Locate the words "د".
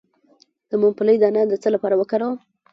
0.69-0.71, 1.47-1.53